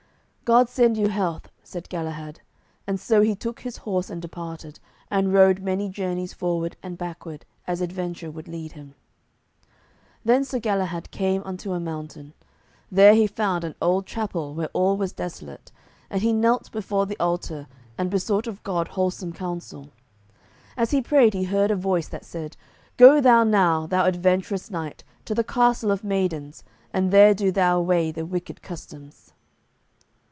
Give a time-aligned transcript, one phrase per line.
[0.43, 2.41] "God send you health," said Galahad,
[2.85, 7.45] and so he took his horse and departed, and rode many journeys forward and backward,
[7.67, 8.95] as adventure would lead him.
[10.25, 12.33] Then Sir Galahad came unto a mountain.
[12.91, 15.71] There he found an old chapel, where all was desolate,
[16.09, 19.91] and he knelt before the altar and besought of God wholesome counsel.
[20.75, 22.57] As he prayed, he heard a voice that said,
[22.97, 27.79] "Go thou now, thou adventurous knight, to the Castle of Maidens, and there do thou
[27.79, 29.29] away the wicked customs."